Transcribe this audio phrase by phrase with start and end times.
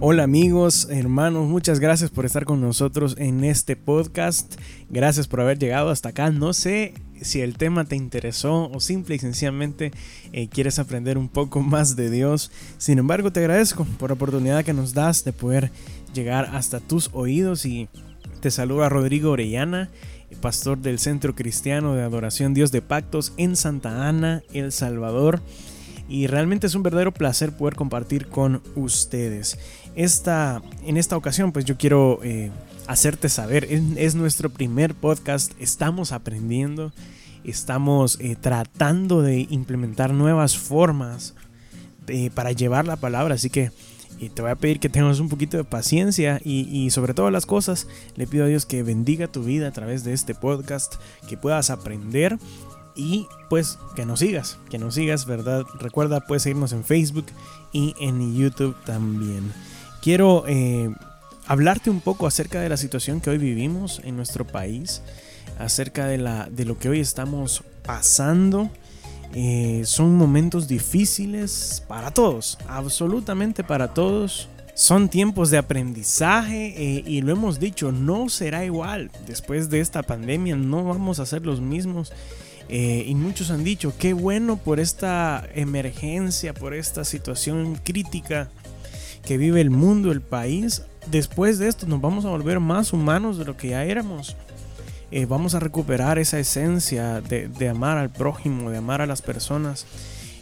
[0.00, 4.54] Hola amigos, hermanos, muchas gracias por estar con nosotros en este podcast.
[4.88, 6.30] Gracias por haber llegado hasta acá.
[6.30, 9.90] No sé si el tema te interesó o simple y sencillamente
[10.32, 12.52] eh, quieres aprender un poco más de Dios.
[12.78, 15.72] Sin embargo, te agradezco por la oportunidad que nos das de poder
[16.14, 17.88] llegar hasta tus oídos y
[18.38, 19.90] te saluda Rodrigo Orellana,
[20.40, 25.42] pastor del Centro Cristiano de Adoración Dios de Pactos en Santa Ana, El Salvador
[26.08, 29.58] y realmente es un verdadero placer poder compartir con ustedes.
[29.98, 32.52] En esta ocasión pues yo quiero eh,
[32.86, 36.92] hacerte saber, es, nuestro primer podcast, estamos aprendiendo,
[37.42, 41.34] estamos eh, tratando de implementar nuevas formas
[42.32, 43.72] para llevar la palabra, así que
[44.20, 47.32] eh, te voy a pedir que tengas un poquito de paciencia y, y, sobre todas
[47.32, 50.94] las cosas le pido a Dios que bendiga tu vida a través de este podcast,
[51.28, 52.38] que puedas aprender
[52.94, 55.64] y pues que nos sigas, que nos sigas, ¿verdad?
[55.80, 57.26] Recuerda, puedes seguirnos en Facebook
[57.72, 59.52] y en YouTube también.
[60.02, 60.90] Quiero eh,
[61.46, 65.02] hablarte un poco acerca de la situación que hoy vivimos en nuestro país,
[65.58, 68.70] acerca de, la, de lo que hoy estamos pasando.
[69.34, 74.48] Eh, son momentos difíciles para todos, absolutamente para todos.
[74.74, 79.10] Son tiempos de aprendizaje eh, y lo hemos dicho, no será igual.
[79.26, 82.12] Después de esta pandemia no vamos a ser los mismos.
[82.68, 88.50] Eh, y muchos han dicho, qué bueno por esta emergencia, por esta situación crítica
[89.28, 90.84] que vive el mundo, el país.
[91.10, 94.34] Después de esto nos vamos a volver más humanos de lo que ya éramos.
[95.10, 99.84] Eh, vamos a recuperar esa esencia de, amar al prójimo, de amar a las personas.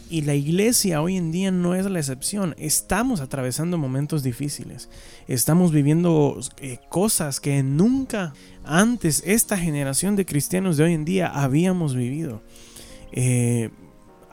[0.09, 2.55] Y la iglesia hoy en día no es la excepción.
[2.57, 4.87] Estamos atravesando momentos difíciles.
[5.27, 11.27] Estamos viviendo eh, cosas que nunca antes esta generación de cristianos de hoy en día
[11.27, 12.41] habíamos vivido.
[13.11, 13.69] Eh,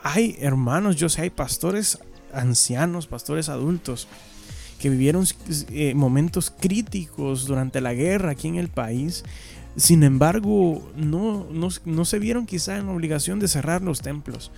[0.00, 1.98] hay hermanos, yo sé, hay pastores
[2.33, 4.06] ancianos, pastores adultos
[4.84, 5.24] que vivieron
[5.70, 9.24] eh, momentos críticos durante la guerra aquí en el país.
[9.77, 14.52] Sin embargo, no, no, no se vieron quizá en la obligación de cerrar los templos.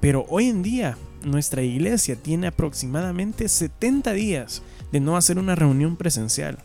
[0.00, 5.94] Pero hoy en día nuestra iglesia tiene aproximadamente 70 días de no hacer una reunión
[5.94, 6.58] presencial.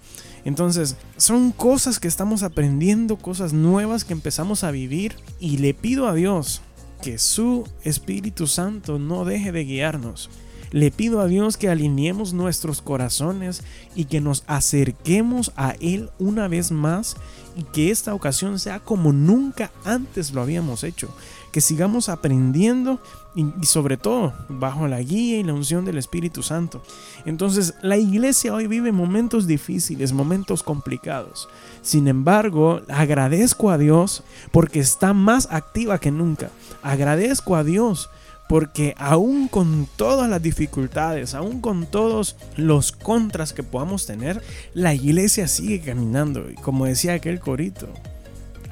[0.44, 6.07] Entonces, son cosas que estamos aprendiendo, cosas nuevas que empezamos a vivir y le pido
[6.07, 6.63] a Dios
[7.03, 10.31] que su Espíritu Santo no deje de guiarnos.
[10.71, 13.63] Le pido a Dios que alineemos nuestros corazones
[13.95, 17.15] y que nos acerquemos a Él una vez más
[17.55, 21.09] y que esta ocasión sea como nunca antes lo habíamos hecho
[21.55, 22.99] que sigamos aprendiendo
[23.33, 26.83] y, sobre todo bajo la guía y la unción del Espíritu Santo.
[27.25, 31.47] Entonces la iglesia hoy vive momentos difíciles, momentos complicados.
[31.81, 34.21] Sin embargo, agradezco a Dios
[34.51, 36.49] porque está más activa que nunca.
[36.83, 38.09] Agradezco a Dios
[38.47, 44.41] porque aún con todas las dificultades, aún con todos los contras que podamos tener,
[44.73, 46.50] la iglesia sigue caminando.
[46.51, 47.88] Y como decía aquel corito,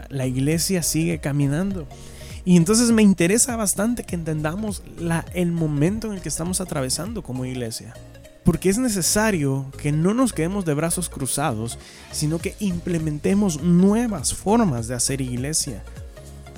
[0.10, 1.88] la iglesia sigue caminando.
[2.46, 4.84] Y entonces me interesa bastante que entendamos
[5.34, 7.94] el momento en el que estamos atravesando como iglesia.
[8.44, 11.80] Porque es necesario que no nos quedemos de brazos cruzados,
[12.12, 15.82] sino que implementemos nuevas formas de hacer iglesia.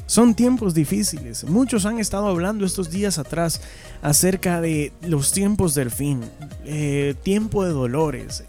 [0.05, 1.43] Son tiempos difíciles.
[1.45, 3.61] Muchos han estado hablando estos días atrás
[4.01, 6.21] acerca de los tiempos del fin,
[6.63, 8.43] eh, tiempo de dolores,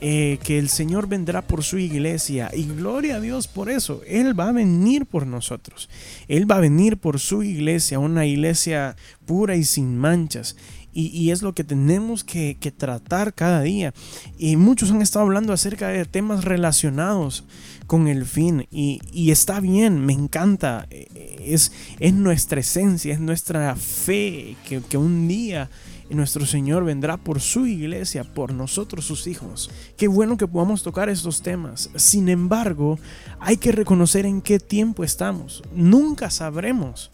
[0.00, 4.00] eh, que el Señor vendrá por su iglesia y gloria a Dios por eso.
[4.06, 5.88] Él va a venir por nosotros.
[6.26, 10.56] Él va a venir por su iglesia, una iglesia pura y sin manchas.
[10.92, 13.94] Y, es lo que tenemos que, tratar cada día.
[14.36, 17.44] Y muchos han estado hablando acerca de temas relacionados
[17.86, 18.66] con el fin.
[18.70, 20.86] Y, está bien, me encanta.
[20.90, 25.70] Es, es nuestra esencia, es nuestra fe que, que un día
[26.16, 29.70] nuestro Señor vendrá por su iglesia, por nosotros sus hijos.
[29.96, 31.90] Qué bueno que podamos tocar estos temas.
[31.96, 32.98] Sin embargo,
[33.40, 35.62] hay que reconocer en qué tiempo estamos.
[35.74, 37.10] Nunca sabremos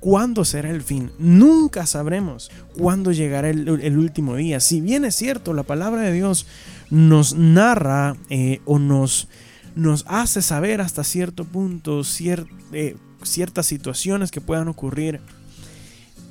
[0.00, 1.10] cuándo será el fin.
[1.18, 4.60] Nunca sabremos cuándo llegará el, último día.
[4.60, 6.46] Si bien es cierto, la palabra de Dios
[6.90, 9.28] nos narra eh, o nos,
[9.74, 12.02] nos hace saber hasta cierto punto
[12.72, 15.20] eh, ciertas situaciones que puedan ocurrir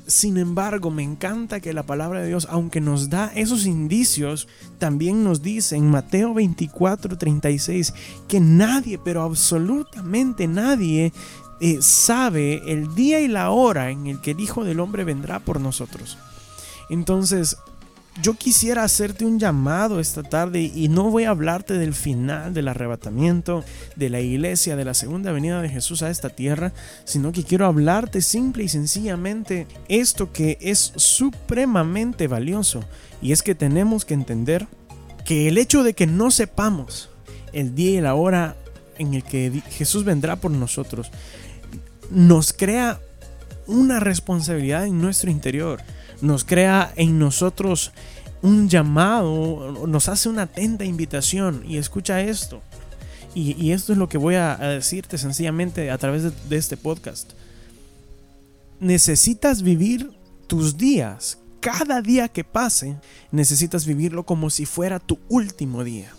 [0.08, 4.48] sin embargo, me encanta que la palabra de Dios, aunque nos da esos indicios,
[4.78, 7.94] también nos dice en Mateo 24, 36,
[8.30, 11.12] que nadie, pero absolutamente nadie,
[11.60, 15.40] eh, sabe el día y la hora en el que el Hijo del Hombre vendrá
[15.40, 16.18] por nosotros.
[16.90, 17.58] Entonces,
[18.22, 22.68] yo quisiera hacerte un llamado esta tarde y no voy a hablarte del final del
[22.68, 23.64] arrebatamiento
[23.96, 26.74] de la iglesia, de la segunda venida de Jesús a esta tierra,
[27.06, 32.84] sino que quiero hablarte simple y sencillamente esto que es supremamente valioso
[33.22, 34.68] y es que tenemos que entender
[35.24, 37.10] que el hecho de que no sepamos
[37.54, 38.56] el día y la hora
[38.98, 41.12] en el que Jesús vendrá por nosotros
[42.10, 43.00] nos crea
[43.68, 45.82] una responsabilidad en nuestro interior,
[46.22, 47.92] nos crea en nosotros
[48.42, 52.62] un llamado, nos hace una atenta invitación y escucha esto.
[53.36, 57.34] Y, esto es lo que voy a, decirte sencillamente a través de este podcast.
[58.80, 60.12] Necesitas vivir
[60.48, 62.98] tus días, cada día que pase,
[63.32, 66.12] necesitas vivirlo como si fuera tu último día.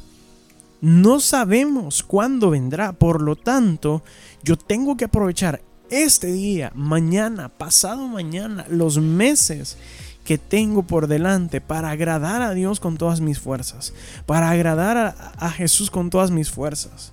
[0.80, 4.04] No sabemos cuándo vendrá, por lo tanto,
[4.44, 9.76] yo tengo que aprovechar este día, mañana, pasado mañana, los meses
[10.24, 13.94] que tengo por delante para agradar a Dios con todas mis fuerzas,
[14.26, 17.10] para agradar a, Jesús con todas mis fuerzas.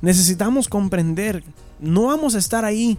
[0.00, 1.44] Necesitamos comprender,
[1.78, 2.98] no vamos a estar ahí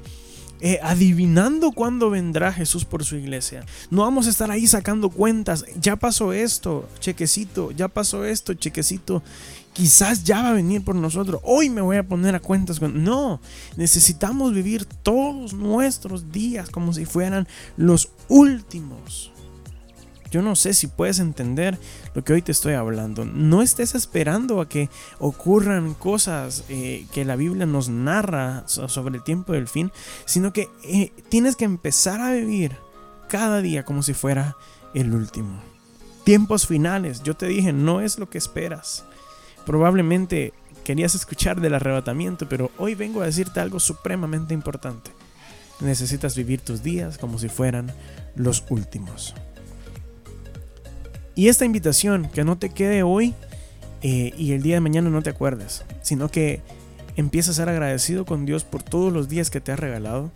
[0.62, 3.66] eh, adivinando cuándo vendrá Jesús por su iglesia.
[3.90, 5.66] No vamos a estar ahí sacando cuentas.
[5.80, 7.72] Ya pasó esto, chequecito.
[7.72, 9.22] Ya pasó esto, chequecito.
[9.74, 11.42] Quizás ya va a venir por nosotros.
[11.44, 13.04] Hoy me voy a poner a cuentas con...
[13.04, 13.42] No,
[13.76, 19.35] necesitamos vivir todos nuestros días como si fueran los últimos.
[20.32, 21.78] Yo no sé si puedes entender
[22.14, 23.26] lo que hoy te estoy hablando.
[23.26, 24.90] No estés esperando a que
[25.20, 29.92] ocurran cosas eh, que la Biblia nos narra sobre el tiempo del fin,
[30.26, 32.76] sino que eh, tienes que empezar a vivir
[33.30, 34.56] cada día como si fuera
[34.94, 35.62] el último.
[36.24, 39.06] Tiempos finales, yo te dije, no es lo que esperas.
[39.66, 45.12] Probablemente querías escuchar del arrebatamiento, pero hoy vengo a decirte algo supremamente importante.
[45.82, 47.94] Necesitas vivir tus días como si fueran
[48.36, 49.36] los últimos.
[51.36, 53.34] Y esta invitación, que no te quede hoy
[54.02, 56.62] eh, y el día de mañana no te acuerdes, sino que
[57.18, 60.32] empieces a ser agradecido con Dios por todos los días que te ha regalado,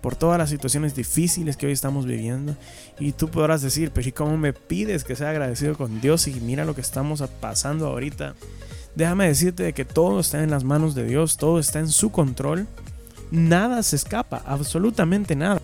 [0.00, 2.56] por todas las situaciones difíciles que hoy estamos viviendo.
[2.98, 6.32] Y tú podrás decir, pero ¿y cómo me pides que sea agradecido con Dios y
[6.40, 8.34] mira lo que estamos pasando ahorita?
[8.96, 12.10] Déjame decirte de que todo está en las manos de Dios, todo está en su
[12.10, 12.66] control.
[13.30, 15.60] Nada se escapa, absolutamente nada.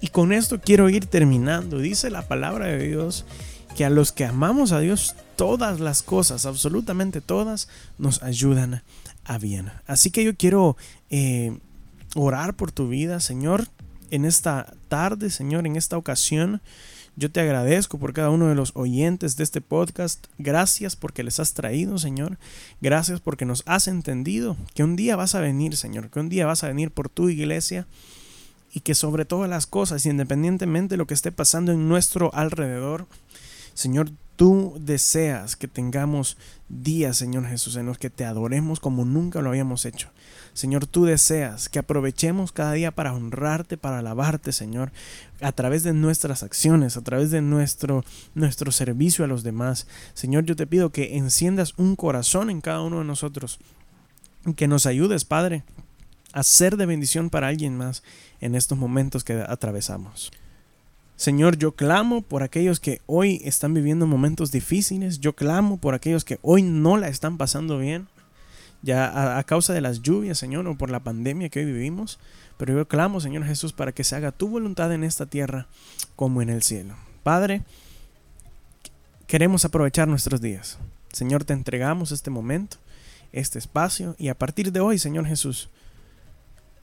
[0.00, 1.78] Y con esto quiero ir terminando.
[1.78, 3.24] Dice la palabra de Dios
[3.76, 7.68] que a los que amamos a Dios, todas las cosas, absolutamente todas,
[7.98, 8.82] nos ayudan
[9.24, 9.70] a bien.
[9.86, 10.76] Así que yo quiero
[11.08, 11.58] eh,
[12.14, 13.68] orar por tu vida, Señor,
[14.10, 16.60] en esta tarde, Señor, en esta ocasión.
[17.16, 20.26] Yo te agradezco por cada uno de los oyentes de este podcast.
[20.38, 22.38] Gracias porque les has traído, Señor.
[22.80, 26.46] Gracias porque nos has entendido que un día vas a venir, Señor, que un día
[26.46, 27.86] vas a venir por tu iglesia
[28.72, 33.06] y que sobre todas las cosas, independientemente de lo que esté pasando en nuestro alrededor,
[33.80, 36.36] Señor, tú deseas que tengamos
[36.68, 40.10] días, Señor Jesús, en los que te adoremos como nunca lo habíamos hecho.
[40.52, 44.92] Señor, tú deseas que aprovechemos cada día para honrarte, para alabarte, Señor,
[45.40, 48.04] a través de nuestras acciones, a través de nuestro,
[48.34, 49.86] nuestro servicio a los demás.
[50.12, 53.60] Señor, yo te pido que enciendas un corazón en cada uno de nosotros,
[54.56, 55.64] que nos ayudes, Padre,
[56.34, 58.02] a ser de bendición para alguien más
[58.40, 60.30] en estos momentos que atravesamos.
[61.20, 66.24] Señor, yo clamo por aquellos que hoy están viviendo momentos difíciles, yo clamo por aquellos
[66.24, 68.08] que hoy no la están pasando bien,
[68.80, 72.18] ya a, causa de las lluvias, Señor, o por la pandemia que hoy vivimos,
[72.56, 75.66] pero yo clamo, Señor Jesús, para que se haga tu voluntad en esta tierra
[76.16, 76.94] como en el cielo.
[77.22, 77.64] Padre,
[79.26, 80.78] queremos aprovechar nuestros días.
[81.12, 82.78] Señor, te entregamos este momento,
[83.32, 85.68] este espacio, y a partir de hoy, Señor Jesús,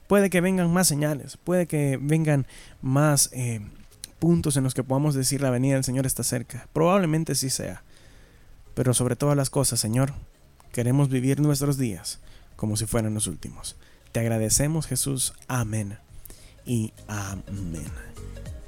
[0.06, 2.46] puede que vengan más señales, puede que vengan
[2.80, 3.30] más...
[3.32, 3.62] Eh,
[4.18, 6.68] puntos en los que podamos decir la venida del Señor está cerca.
[6.72, 7.82] Probablemente sí sea.
[8.74, 10.12] Pero sobre todas las cosas, Señor,
[10.72, 12.20] queremos vivir nuestros días
[12.56, 13.76] como si fueran los últimos.
[14.12, 15.32] Te agradecemos, Jesús.
[15.46, 15.98] Amén.
[16.66, 17.86] Y amén.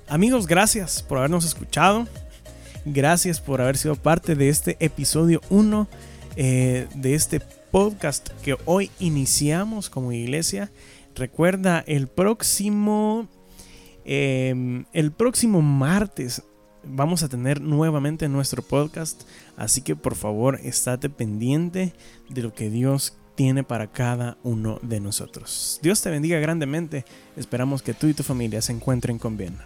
[0.09, 2.07] Amigos, gracias por habernos escuchado.
[2.85, 5.87] Gracias por haber sido parte de este episodio 1
[6.37, 7.40] eh, de este
[7.71, 10.71] podcast que hoy iniciamos como iglesia.
[11.14, 13.28] Recuerda, el próximo
[14.12, 16.43] Em, el próximo martes
[16.83, 19.23] vamos a tener nuevamente nuestro podcast,
[19.57, 21.93] así que por favor estate pendiente
[22.29, 25.79] de lo que Dios tiene para cada uno de nosotros.
[25.81, 27.05] Dios te bendiga grandemente,
[27.37, 29.57] esperamos que tú y tu familia se encuentren con bien.